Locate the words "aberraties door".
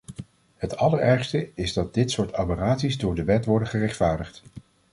2.33-3.15